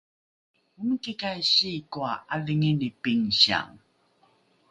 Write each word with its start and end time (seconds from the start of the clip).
omikikai 0.79 1.39
sikoa 1.51 2.13
’adhingini 2.33 2.87
pingsiang? 3.01 3.73